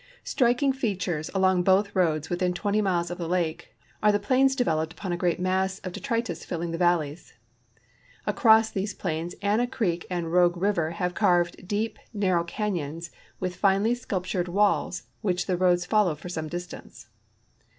Striking 0.23 0.73
features 0.73 1.29
along 1.35 1.61
both 1.61 1.95
roads, 1.95 2.27
within 2.27 2.55
20 2.55 2.81
miles 2.81 3.11
of 3.11 3.19
the 3.19 3.27
lake, 3.27 3.75
are 4.01 4.11
the 4.11 4.17
plains 4.17 4.55
developed 4.55 4.91
upon 4.93 5.11
a 5.11 5.15
great 5.15 5.39
mass 5.39 5.77
of 5.83 5.91
detritus 5.91 6.43
filling 6.43 6.71
the 6.71 6.77
valleys. 6.79 7.35
Across 8.25 8.71
these 8.71 8.95
))lains 8.95 9.35
Anna 9.43 9.67
creek 9.67 10.07
and 10.09 10.31
Rogue 10.33 10.57
river 10.57 10.89
have 10.89 11.13
carved 11.13 11.67
deep, 11.67 11.99
narrow 12.15 12.43
canj'ons 12.43 13.11
with 13.39 13.55
finely 13.55 13.93
sculptured 13.93 14.47
walls, 14.47 15.03
which 15.21 15.45
the 15.45 15.55
roads 15.55 15.85
follow 15.85 16.15
for 16.15 16.29
some 16.29 16.47
distance. 16.47 17.05